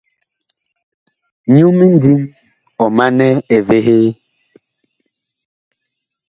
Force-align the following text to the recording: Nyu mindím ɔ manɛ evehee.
Nyu 1.53 1.67
mindím 1.77 2.19
ɔ 2.81 2.85
manɛ 2.97 3.27
evehee. 3.55 4.09